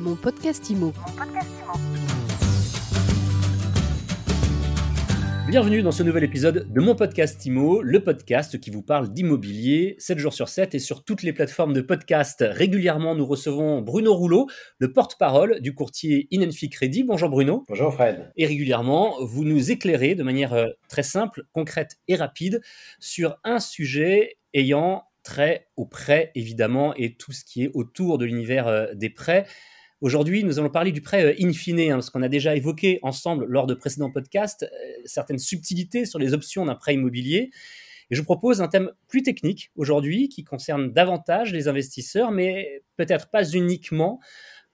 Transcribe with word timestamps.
Mon 0.00 0.16
podcast 0.16 0.70
IMO. 0.70 0.94
Bienvenue 5.46 5.82
dans 5.82 5.92
ce 5.92 6.02
nouvel 6.02 6.24
épisode 6.24 6.72
de 6.72 6.80
mon 6.80 6.94
podcast 6.94 7.44
IMO, 7.44 7.82
le 7.82 8.02
podcast 8.02 8.58
qui 8.58 8.70
vous 8.70 8.80
parle 8.80 9.12
d'immobilier 9.12 9.96
7 9.98 10.18
jours 10.18 10.32
sur 10.32 10.48
7 10.48 10.74
et 10.74 10.78
sur 10.78 11.04
toutes 11.04 11.22
les 11.22 11.34
plateformes 11.34 11.74
de 11.74 11.82
podcast. 11.82 12.42
Régulièrement, 12.48 13.14
nous 13.14 13.26
recevons 13.26 13.82
Bruno 13.82 14.14
Rouleau, 14.14 14.48
le 14.78 14.90
porte-parole 14.90 15.60
du 15.60 15.74
courtier 15.74 16.28
Inenfi 16.30 16.70
Crédit. 16.70 17.04
Bonjour 17.04 17.28
Bruno. 17.28 17.66
Bonjour 17.68 17.92
Fred. 17.92 18.32
Et 18.38 18.46
régulièrement, 18.46 19.22
vous 19.22 19.44
nous 19.44 19.70
éclairez 19.70 20.14
de 20.14 20.22
manière 20.22 20.54
euh, 20.54 20.68
très 20.88 21.02
simple, 21.02 21.42
concrète 21.52 21.98
et 22.08 22.16
rapide 22.16 22.62
sur 23.00 23.36
un 23.44 23.60
sujet 23.60 24.38
ayant 24.54 25.04
trait 25.24 25.68
aux 25.76 25.84
prêts 25.84 26.32
évidemment 26.34 26.94
et 26.94 27.16
tout 27.16 27.32
ce 27.32 27.44
qui 27.44 27.64
est 27.64 27.70
autour 27.74 28.16
de 28.16 28.24
l'univers 28.24 28.66
euh, 28.66 28.86
des 28.94 29.10
prêts. 29.10 29.44
Aujourd'hui, 30.00 30.44
nous 30.44 30.58
allons 30.58 30.70
parler 30.70 30.92
du 30.92 31.02
prêt 31.02 31.24
euh, 31.26 31.34
in 31.38 31.52
fine, 31.52 31.78
hein, 31.78 31.94
parce 31.94 32.08
qu'on 32.08 32.22
a 32.22 32.28
déjà 32.28 32.56
évoqué 32.56 33.00
ensemble 33.02 33.44
lors 33.44 33.66
de 33.66 33.74
précédents 33.74 34.10
podcasts 34.10 34.62
euh, 34.62 34.92
certaines 35.04 35.38
subtilités 35.38 36.06
sur 36.06 36.18
les 36.18 36.32
options 36.32 36.64
d'un 36.64 36.74
prêt 36.74 36.94
immobilier. 36.94 37.50
Et 38.10 38.14
je 38.14 38.22
propose 38.22 38.62
un 38.62 38.68
thème 38.68 38.92
plus 39.08 39.22
technique 39.22 39.70
aujourd'hui 39.76 40.30
qui 40.30 40.42
concerne 40.42 40.90
davantage 40.90 41.52
les 41.52 41.68
investisseurs, 41.68 42.30
mais 42.30 42.82
peut-être 42.96 43.28
pas 43.28 43.46
uniquement. 43.50 44.20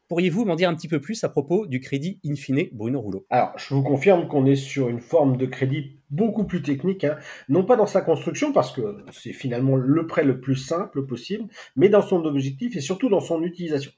Pourriez-vous 0.07 0.45
m'en 0.45 0.55
dire 0.55 0.69
un 0.69 0.77
petit 0.77 0.87
peu 0.87 1.01
plus 1.01 1.25
à 1.25 1.29
propos 1.29 1.67
du 1.67 1.81
crédit 1.81 2.21
in 2.25 2.37
fine, 2.37 2.69
Bruno 2.71 3.01
Rouleau? 3.01 3.27
Alors, 3.29 3.53
je 3.59 3.75
vous 3.75 3.83
confirme 3.83 4.29
qu'on 4.29 4.47
est 4.47 4.55
sur 4.55 4.89
une 4.89 5.01
forme 5.01 5.37
de 5.37 5.47
crédit 5.47 5.99
beaucoup 6.09 6.45
plus 6.45 6.63
technique, 6.63 7.03
hein. 7.03 7.19
non 7.49 7.65
pas 7.65 7.75
dans 7.75 7.87
sa 7.87 8.01
construction, 8.01 8.53
parce 8.53 8.71
que 8.71 9.05
c'est 9.11 9.33
finalement 9.33 9.75
le 9.75 10.07
prêt 10.07 10.23
le 10.23 10.41
plus 10.41 10.55
simple 10.55 11.05
possible, 11.05 11.49
mais 11.75 11.89
dans 11.89 12.03
son 12.03 12.25
objectif 12.25 12.77
et 12.77 12.81
surtout 12.81 13.09
dans 13.09 13.19
son 13.19 13.43
utilisation. 13.43 13.91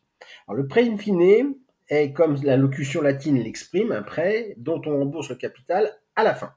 Le 0.53 0.67
prêt 0.67 0.89
in 0.89 0.97
fine 0.97 1.55
est, 1.89 2.13
comme 2.13 2.37
la 2.43 2.57
locution 2.57 3.03
latine 3.03 3.39
l'exprime, 3.39 3.93
un 3.93 4.03
prêt 4.03 4.55
dont 4.59 4.81
on 4.87 4.99
rembourse 4.99 5.31
le 5.31 5.37
capital 5.37 5.93
à 6.17 6.25
la 6.25 6.35
fin. 6.35 6.53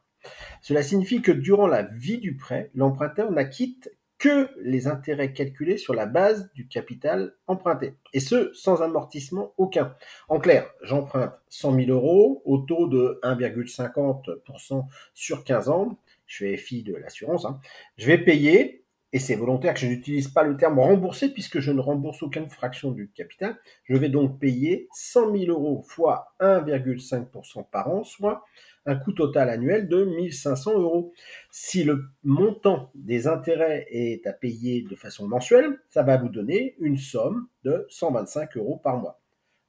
Cela 0.61 0.83
signifie 0.83 1.21
que 1.21 1.31
durant 1.31 1.67
la 1.67 1.83
vie 1.83 2.19
du 2.19 2.35
prêt, 2.35 2.69
l'emprunteur 2.75 3.31
n'acquitte 3.31 3.89
que 4.21 4.49
les 4.61 4.87
intérêts 4.87 5.33
calculés 5.33 5.77
sur 5.77 5.95
la 5.95 6.05
base 6.05 6.51
du 6.53 6.67
capital 6.67 7.33
emprunté, 7.47 7.95
et 8.13 8.19
ce, 8.19 8.51
sans 8.53 8.83
amortissement 8.83 9.55
aucun. 9.57 9.95
En 10.29 10.39
clair, 10.39 10.69
j'emprunte 10.83 11.33
100 11.49 11.75
000 11.85 11.89
euros 11.89 12.43
au 12.45 12.59
taux 12.59 12.87
de 12.87 13.19
1,50% 13.23 14.85
sur 15.15 15.43
15 15.43 15.69
ans, 15.69 15.97
je 16.27 16.37
fais 16.37 16.55
FI 16.55 16.83
de 16.83 16.95
l'assurance, 16.95 17.45
hein. 17.45 17.59
je 17.97 18.05
vais 18.05 18.19
payer, 18.19 18.80
et 19.13 19.19
c'est 19.19 19.35
volontaire 19.35 19.73
que 19.73 19.79
je 19.81 19.87
n'utilise 19.87 20.29
pas 20.29 20.43
le 20.43 20.55
terme 20.55 20.79
rembourser, 20.79 21.29
puisque 21.29 21.59
je 21.59 21.71
ne 21.71 21.81
rembourse 21.81 22.23
aucune 22.23 22.49
fraction 22.49 22.91
du 22.91 23.09
capital, 23.11 23.57
je 23.83 23.97
vais 23.97 24.09
donc 24.09 24.39
payer 24.39 24.87
100 24.93 25.37
000 25.37 25.51
euros 25.51 25.83
fois 25.83 26.33
1,5% 26.39 27.69
par 27.69 27.89
an, 27.89 28.03
soit 28.03 28.45
un 28.85 28.95
coût 28.95 29.11
total 29.11 29.49
annuel 29.49 29.89
de 29.89 30.05
1500 30.05 30.79
euros. 30.79 31.13
Si 31.51 31.83
le 31.83 32.05
montant 32.23 32.89
des 32.95 33.27
intérêts 33.27 33.85
est 33.91 34.25
à 34.25 34.33
payer 34.33 34.83
de 34.83 34.95
façon 34.95 35.27
mensuelle, 35.27 35.77
ça 35.89 36.03
va 36.03 36.17
vous 36.17 36.29
donner 36.29 36.75
une 36.79 36.97
somme 36.97 37.47
de 37.63 37.85
125 37.89 38.57
euros 38.57 38.77
par 38.77 38.97
mois. 38.97 39.19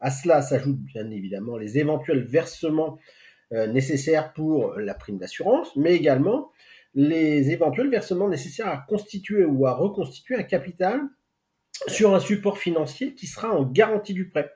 À 0.00 0.10
cela 0.10 0.40
s'ajoutent 0.40 0.82
bien 0.82 1.10
évidemment 1.10 1.56
les 1.56 1.78
éventuels 1.78 2.22
versements 2.22 2.98
euh, 3.52 3.66
nécessaires 3.66 4.32
pour 4.32 4.74
la 4.78 4.94
prime 4.94 5.18
d'assurance, 5.18 5.74
mais 5.76 5.94
également 5.94 6.50
les 6.94 7.50
éventuels 7.50 7.88
versements 7.88 8.28
nécessaires 8.28 8.68
à 8.68 8.84
constituer 8.88 9.44
ou 9.44 9.66
à 9.66 9.74
reconstituer 9.74 10.36
un 10.36 10.42
capital 10.42 11.00
sur 11.88 12.14
un 12.14 12.20
support 12.20 12.58
financier 12.58 13.14
qui 13.14 13.26
sera 13.26 13.52
en 13.52 13.64
garantie 13.64 14.14
du 14.14 14.28
prêt. 14.28 14.50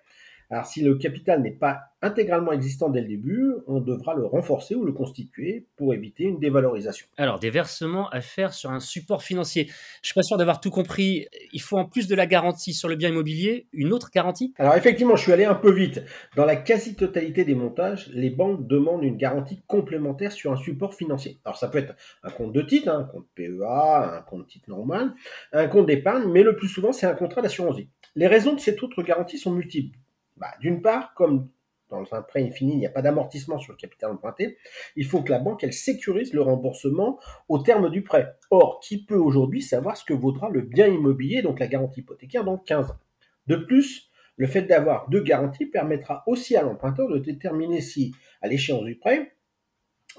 Alors 0.50 0.66
si 0.66 0.82
le 0.82 0.94
capital 0.94 1.42
n'est 1.42 1.50
pas 1.50 1.80
intégralement 2.02 2.52
existant 2.52 2.88
dès 2.88 3.00
le 3.00 3.08
début, 3.08 3.52
on 3.66 3.80
devra 3.80 4.14
le 4.14 4.24
renforcer 4.24 4.76
ou 4.76 4.84
le 4.84 4.92
constituer 4.92 5.66
pour 5.76 5.92
éviter 5.92 6.24
une 6.24 6.38
dévalorisation. 6.38 7.06
Alors 7.16 7.40
des 7.40 7.50
versements 7.50 8.08
à 8.10 8.20
faire 8.20 8.54
sur 8.54 8.70
un 8.70 8.78
support 8.78 9.22
financier. 9.22 9.64
Je 9.66 9.72
ne 9.72 10.04
suis 10.04 10.14
pas 10.14 10.22
sûr 10.22 10.36
d'avoir 10.36 10.60
tout 10.60 10.70
compris. 10.70 11.26
Il 11.52 11.60
faut 11.60 11.78
en 11.78 11.84
plus 11.84 12.06
de 12.06 12.14
la 12.14 12.26
garantie 12.26 12.74
sur 12.74 12.88
le 12.88 12.94
bien 12.94 13.08
immobilier, 13.08 13.66
une 13.72 13.92
autre 13.92 14.10
garantie? 14.14 14.54
Alors 14.58 14.76
effectivement, 14.76 15.16
je 15.16 15.22
suis 15.22 15.32
allé 15.32 15.44
un 15.44 15.54
peu 15.54 15.72
vite. 15.72 16.02
Dans 16.36 16.44
la 16.44 16.56
quasi-totalité 16.56 17.44
des 17.44 17.54
montages, 17.54 18.08
les 18.12 18.30
banques 18.30 18.66
demandent 18.68 19.02
une 19.02 19.16
garantie 19.16 19.62
complémentaire 19.66 20.30
sur 20.30 20.52
un 20.52 20.56
support 20.56 20.94
financier. 20.94 21.38
Alors 21.44 21.56
ça 21.56 21.68
peut 21.68 21.78
être 21.78 21.94
un 22.22 22.30
compte 22.30 22.52
de 22.52 22.62
titre, 22.62 22.88
hein, 22.88 23.00
un 23.00 23.04
compte 23.04 23.26
PEA, 23.34 24.18
un 24.18 24.22
compte 24.22 24.46
titre 24.46 24.70
normal, 24.70 25.12
un 25.52 25.66
compte 25.66 25.86
d'épargne, 25.86 26.30
mais 26.30 26.42
le 26.42 26.54
plus 26.54 26.68
souvent 26.68 26.92
c'est 26.92 27.06
un 27.06 27.14
contrat 27.14 27.42
d'assurance 27.42 27.76
vie. 27.76 27.88
Les 28.14 28.28
raisons 28.28 28.54
de 28.54 28.60
cette 28.60 28.82
autre 28.82 29.02
garantie 29.02 29.38
sont 29.38 29.50
multiples. 29.50 29.98
Bah, 30.36 30.52
d'une 30.60 30.82
part, 30.82 31.14
comme 31.14 31.48
dans 31.88 32.02
un 32.14 32.22
prêt 32.22 32.42
infini, 32.42 32.72
il 32.72 32.78
n'y 32.78 32.86
a 32.86 32.90
pas 32.90 33.02
d'amortissement 33.02 33.58
sur 33.58 33.72
le 33.72 33.76
capital 33.76 34.10
emprunté, 34.10 34.58
il 34.96 35.06
faut 35.06 35.22
que 35.22 35.30
la 35.30 35.38
banque, 35.38 35.62
elle 35.62 35.72
sécurise 35.72 36.32
le 36.32 36.42
remboursement 36.42 37.20
au 37.48 37.58
terme 37.58 37.90
du 37.90 38.02
prêt. 38.02 38.34
Or, 38.50 38.80
qui 38.80 39.04
peut 39.04 39.16
aujourd'hui 39.16 39.62
savoir 39.62 39.96
ce 39.96 40.04
que 40.04 40.14
vaudra 40.14 40.48
le 40.50 40.62
bien 40.62 40.88
immobilier, 40.88 41.42
donc 41.42 41.60
la 41.60 41.68
garantie 41.68 42.00
hypothécaire, 42.00 42.44
dans 42.44 42.58
15 42.58 42.90
ans? 42.90 42.98
De 43.46 43.56
plus, 43.56 44.10
le 44.36 44.46
fait 44.46 44.62
d'avoir 44.62 45.08
deux 45.08 45.22
garanties 45.22 45.66
permettra 45.66 46.24
aussi 46.26 46.56
à 46.56 46.62
l'emprunteur 46.62 47.08
de 47.08 47.18
déterminer 47.18 47.80
si, 47.80 48.14
à 48.42 48.48
l'échéance 48.48 48.84
du 48.84 48.96
prêt, 48.96 49.32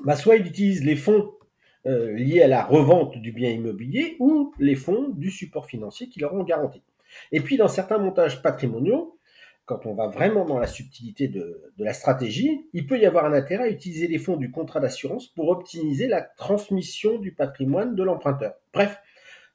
bah, 0.04 0.16
soit 0.16 0.38
il 0.38 0.48
utilise 0.48 0.84
les 0.84 0.96
fonds 0.96 1.34
euh, 1.86 2.14
liés 2.14 2.42
à 2.42 2.48
la 2.48 2.64
revente 2.64 3.18
du 3.18 3.32
bien 3.32 3.50
immobilier 3.50 4.16
ou 4.20 4.54
les 4.60 4.76
fonds 4.76 5.10
du 5.10 5.32
support 5.32 5.68
financier 5.68 6.10
qui 6.10 6.20
leur 6.20 6.34
ont 6.34 6.44
garanti. 6.44 6.82
Et 7.32 7.42
puis, 7.42 7.58
dans 7.58 7.68
certains 7.68 7.98
montages 7.98 8.42
patrimoniaux, 8.42 9.17
quand 9.68 9.86
on 9.86 9.94
va 9.94 10.08
vraiment 10.08 10.46
dans 10.46 10.58
la 10.58 10.66
subtilité 10.66 11.28
de, 11.28 11.62
la 11.78 11.94
stratégie, 11.94 12.68
il 12.72 12.88
peut 12.88 12.98
y 12.98 13.06
avoir 13.06 13.26
un 13.26 13.34
intérêt 13.34 13.66
à 13.66 13.70
utiliser 13.70 14.08
les 14.08 14.18
fonds 14.18 14.38
du 14.38 14.50
contrat 14.50 14.80
d'assurance 14.80 15.28
pour 15.28 15.50
optimiser 15.50 16.08
la 16.08 16.22
transmission 16.22 17.20
du 17.20 17.34
patrimoine 17.34 17.94
de 17.94 18.02
l'emprunteur. 18.02 18.54
Bref, 18.74 18.98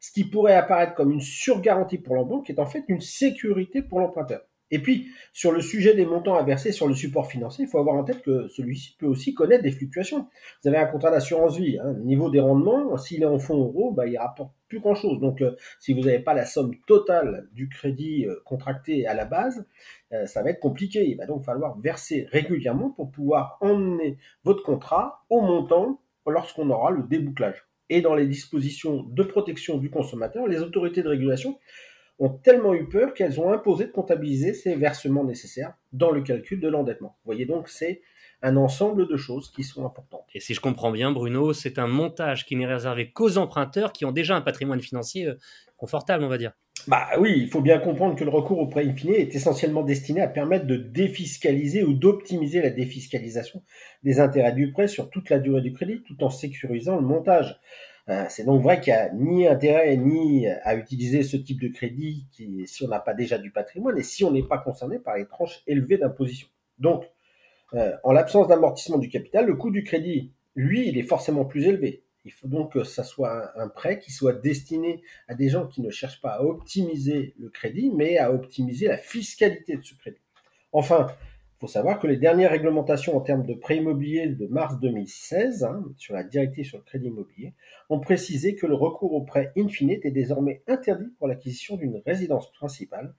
ce 0.01 0.13
qui 0.13 0.25
pourrait 0.25 0.55
apparaître 0.55 0.95
comme 0.95 1.13
une 1.13 1.23
surgarantie 1.23 1.97
pour 1.97 2.15
la 2.15 2.25
banque 2.25 2.51
est 2.51 2.59
en 2.59 2.67
fait 2.67 2.85
une 2.89 3.01
sécurité 3.01 3.81
pour 3.81 4.01
l'emprunteur. 4.01 4.43
Et 4.73 4.79
puis, 4.79 5.13
sur 5.35 5.53
le 5.53 5.61
sujet 5.61 5.95
des 5.95 6.07
montants 6.07 6.35
à 6.35 6.43
verser 6.43 6.73
sur 6.73 6.89
le 6.89 6.95
support 6.95 7.31
financier, 7.31 7.67
il 7.67 7.69
faut 7.69 7.79
avoir 7.79 7.95
en 7.95 8.05
tête 8.05 8.23
que 8.23 8.49
celui-ci 8.49 8.97
peut 8.99 9.07
aussi 9.07 9.35
connaître 9.35 9.63
des 9.63 9.71
fluctuations. 9.71 10.27
Vous 10.63 10.69
avez 10.69 10.79
un 10.79 10.87
contrat 10.87 11.11
d'assurance 11.11 11.59
vie, 11.59 11.79
hein, 11.79 11.93
niveau 12.03 12.31
des 12.31 12.41
rendements, 12.41 12.97
s'il 12.97 13.23
est 13.23 13.27
en 13.27 13.39
fonds 13.39 13.59
euros, 13.59 13.93
bah, 13.93 14.07
il 14.07 14.17
rapporte 14.17 14.51
plus 14.69 14.81
grand-chose. 14.81 15.21
Donc, 15.21 15.43
euh, 15.43 15.55
si 15.79 15.93
vous 15.93 16.01
n'avez 16.01 16.21
pas 16.21 16.33
la 16.33 16.47
somme 16.47 16.75
totale 16.87 17.49
du 17.53 17.69
crédit 17.69 18.25
euh, 18.27 18.37
contracté 18.47 19.07
à 19.07 19.13
la 19.13 19.27
base, 19.27 19.67
euh, 20.15 20.25
ça 20.25 20.43
va 20.43 20.49
être 20.49 20.61
compliqué. 20.61 21.07
Il 21.07 21.19
va 21.19 21.27
donc 21.27 21.45
falloir 21.45 21.79
verser 21.79 22.27
régulièrement 22.33 22.89
pour 22.89 23.11
pouvoir 23.11 23.59
emmener 23.61 24.17
votre 24.43 24.63
contrat 24.63 25.27
au 25.29 25.43
montant 25.43 26.01
lorsqu'on 26.27 26.71
aura 26.71 26.91
le 26.91 27.03
débouclage. 27.03 27.67
Et 27.91 28.01
dans 28.01 28.15
les 28.15 28.27
dispositions 28.27 29.03
de 29.03 29.23
protection 29.23 29.77
du 29.77 29.91
consommateur, 29.91 30.47
les 30.47 30.63
autorités 30.63 31.03
de 31.03 31.09
régulation 31.09 31.59
ont 32.23 32.31
tellement 32.31 32.73
eu 32.73 32.89
peur 32.89 33.15
qu'elles 33.15 33.41
ont 33.41 33.53
imposé 33.53 33.87
de 33.87 33.91
comptabiliser 33.91 34.55
ces 34.55 34.77
versements 34.77 35.25
nécessaires 35.25 35.75
dans 35.93 36.13
le 36.13 36.23
calcul 36.23 36.61
de 36.61 36.69
l'endettement. 36.69 37.17
Vous 37.25 37.33
voyez 37.33 37.47
donc, 37.47 37.69
c'est 37.69 38.01
un 38.43 38.57
ensemble 38.57 39.09
de 39.09 39.17
choses 39.17 39.51
qui 39.51 39.65
sont 39.65 39.85
importantes. 39.85 40.27
Et 40.35 40.41
si 40.41 40.55
je 40.55 40.61
comprends 40.61 40.93
bien, 40.93 41.11
Bruno, 41.11 41.53
c'est 41.53 41.79
un 41.79 41.87
montage 41.89 42.47
qui 42.47 42.57
n'est 42.57 42.67
réservé 42.67 43.11
qu'aux 43.11 43.39
emprunteurs 43.39 43.93
qui 43.93 44.05
ont 44.05 44.13
déjà 44.13 44.37
un 44.37 44.41
patrimoine 44.41 44.81
financier 44.81 45.27
euh, 45.27 45.35
confortable, 45.77 46.23
on 46.23 46.29
va 46.29 46.39
dire. 46.39 46.53
Bah 46.89 47.09
oui, 47.19 47.35
il 47.37 47.49
faut 47.49 47.61
bien 47.61 47.79
comprendre 47.79 48.17
que 48.17 48.25
le 48.25 48.31
recours 48.31 48.59
au 48.59 48.67
prêt 48.67 48.85
infini 48.85 49.15
est 49.15 49.35
essentiellement 49.35 49.83
destiné 49.83 50.21
à 50.21 50.29
permettre 50.29 50.67
de 50.67 50.77
défiscaliser 50.77 51.85
ou 51.85 51.93
d'optimiser 51.93 52.61
la 52.61 52.71
défiscalisation 52.71 53.63
des 54.03 54.19
intérêts 54.19 54.53
du 54.53 54.73
prêt 54.73 54.89
sur 54.89 55.11
toute 55.11 55.31
la 55.31 55.39
durée 55.39 55.61
du 55.61 55.73
crédit, 55.73 56.03
tout 56.05 56.23
en 56.25 56.31
sécurisant 56.31 56.97
le 56.97 57.07
montage. 57.07 57.61
Euh, 58.13 58.27
c'est 58.29 58.45
donc 58.45 58.63
vrai 58.63 58.81
qu'il 58.81 58.93
n'y 58.93 58.99
a 58.99 59.13
ni 59.13 59.47
intérêt 59.47 59.97
ni 59.97 60.47
à 60.47 60.75
utiliser 60.75 61.23
ce 61.23 61.37
type 61.37 61.61
de 61.61 61.69
crédit 61.69 62.27
si 62.67 62.85
on 62.85 62.89
n'a 62.89 63.01
pas 63.01 63.15
déjà 63.15 63.39
du 63.39 63.51
patrimoine 63.51 63.97
et 63.97 64.03
si 64.03 64.25
on 64.25 64.31
n'est 64.31 64.43
pas 64.43 64.59
concerné 64.59 64.99
par 64.99 65.17
les 65.17 65.27
tranches 65.27 65.63
élevées 65.67 65.99
d'imposition. 65.99 66.49
Donc, 66.79 67.05
euh, 67.75 67.93
en 68.05 68.13
l'absence 68.13 68.49
d'amortissement 68.49 68.99
du 68.99 69.09
capital, 69.09 69.47
le 69.47 69.55
coût 69.55 69.71
du 69.71 69.83
crédit, 69.83 70.33
lui, 70.55 70.89
il 70.89 70.99
est 70.99 71.05
forcément 71.05 71.47
plus 71.47 71.67
élevé. 71.67 72.05
Il 72.25 72.33
faut 72.33 72.49
donc 72.49 72.75
que 72.75 72.85
ça 72.85 73.03
soit 73.03 73.51
un, 73.59 73.69
prêt 73.69 73.99
qui 73.99 74.13
soit 74.13 74.35
destiné 74.35 75.03
à 75.27 75.35
des 75.35 75.49
gens 75.49 75.67
qui 75.67 75.81
ne 75.81 75.91
cherchent 75.91 76.21
pas 76.21 76.35
à 76.35 76.43
optimiser 76.43 77.35
le 77.39 77.49
crédit, 77.49 77.91
mais 77.95 78.19
à 78.19 78.31
optimiser 78.31 78.89
la 78.89 78.99
fiscalité 78.99 79.77
de 79.77 79.83
ce 79.83 79.95
crédit. 79.95 80.21
Enfin, 80.73 81.07
faut 81.63 81.69
savoir 81.69 82.01
que 82.01 82.09
les 82.09 82.17
dernières 82.17 82.51
réglementations 82.51 83.17
en 83.17 83.21
termes 83.21 83.47
de 83.47 83.55
prêt 83.55 83.77
immobilier 83.77 84.27
de 84.27 84.49
mars 84.49 84.81
2016, 84.81 85.63
hein, 85.63 85.85
sur 85.97 86.13
la 86.13 86.25
directive 86.25 86.65
sur 86.65 86.79
le 86.79 86.83
crédit 86.83 87.07
immobilier, 87.07 87.55
ont 87.89 88.01
précisé 88.01 88.57
que 88.57 88.67
le 88.67 88.75
recours 88.75 89.13
au 89.13 89.21
prêt 89.21 89.53
infinite 89.57 90.05
est 90.05 90.11
désormais 90.11 90.65
interdit 90.67 91.13
pour 91.21 91.29
l'acquisition 91.29 91.77
d'une 91.77 92.03
résidence 92.05 92.51
principale. 92.51 93.15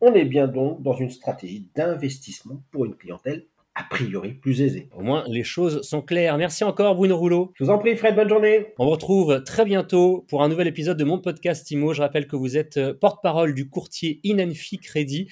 On 0.00 0.14
est 0.14 0.24
bien 0.24 0.48
donc 0.48 0.82
dans 0.82 0.94
une 0.94 1.10
stratégie 1.10 1.68
d'investissement 1.74 2.62
pour 2.70 2.86
une 2.86 2.96
clientèle 2.96 3.44
a 3.74 3.84
priori 3.84 4.32
plus 4.34 4.60
aisé. 4.60 4.88
Au 4.96 5.02
moins, 5.02 5.24
les 5.28 5.44
choses 5.44 5.82
sont 5.82 6.02
claires. 6.02 6.36
Merci 6.36 6.64
encore, 6.64 6.94
Bruno 6.94 7.16
Rouleau. 7.16 7.52
Je 7.54 7.64
vous 7.64 7.70
en 7.70 7.78
prie, 7.78 7.96
Fred, 7.96 8.14
bonne 8.14 8.28
journée. 8.28 8.66
On 8.78 8.84
vous 8.84 8.90
retrouve 8.90 9.42
très 9.44 9.64
bientôt 9.64 10.26
pour 10.28 10.42
un 10.42 10.48
nouvel 10.48 10.66
épisode 10.66 10.98
de 10.98 11.04
mon 11.04 11.18
podcast 11.18 11.70
IMO. 11.70 11.94
Je 11.94 12.02
rappelle 12.02 12.26
que 12.26 12.36
vous 12.36 12.56
êtes 12.56 12.76
euh, 12.76 12.92
porte-parole 12.92 13.54
du 13.54 13.68
courtier 13.68 14.20
Inenfi 14.24 14.78
Crédit. 14.78 15.28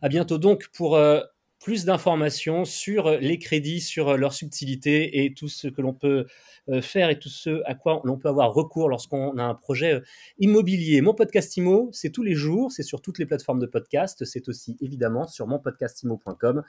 À 0.00 0.08
bientôt 0.08 0.38
donc 0.38 0.68
pour 0.74 0.96
euh, 0.96 1.20
plus 1.62 1.84
d'informations 1.84 2.64
sur 2.64 3.10
les 3.10 3.38
crédits, 3.38 3.80
sur 3.80 4.16
leur 4.16 4.32
subtilité 4.32 5.24
et 5.24 5.32
tout 5.32 5.48
ce 5.48 5.68
que 5.68 5.80
l'on 5.80 5.94
peut 5.94 6.26
euh, 6.68 6.82
faire 6.82 7.10
et 7.10 7.18
tout 7.18 7.28
ce 7.28 7.62
à 7.64 7.74
quoi 7.74 8.00
l'on 8.04 8.18
peut 8.18 8.28
avoir 8.28 8.52
recours 8.52 8.88
lorsqu'on 8.88 9.36
a 9.38 9.42
un 9.42 9.54
projet 9.54 9.94
euh, 9.94 10.00
immobilier. 10.38 11.00
Mon 11.00 11.14
podcast 11.14 11.56
IMO, 11.56 11.88
c'est 11.92 12.10
tous 12.10 12.22
les 12.22 12.34
jours, 12.34 12.70
c'est 12.70 12.82
sur 12.82 13.00
toutes 13.00 13.18
les 13.18 13.26
plateformes 13.26 13.58
de 13.58 13.66
podcast, 13.66 14.24
c'est 14.24 14.48
aussi 14.48 14.76
évidemment 14.80 15.26
sur 15.26 15.46
monpodcastimo.com. 15.46 16.62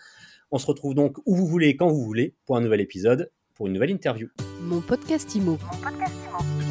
On 0.52 0.58
se 0.58 0.66
retrouve 0.66 0.96
donc 0.96 1.18
où 1.26 1.36
vous 1.36 1.48
voulez, 1.48 1.76
quand 1.76 1.90
vous 1.90 2.04
voulez, 2.04 2.36
pour 2.46 2.58
un 2.58 2.62
nouvel 2.62 2.82
épisode, 2.82 3.32
pour 3.54 3.68
une 3.68 3.74
nouvelle 3.74 3.92
interview. 3.92 4.30
Mon 4.62 4.82
podcast 4.82 5.36
Mon 5.36 5.58
podcast 5.58 6.16
IMO. 6.16 6.63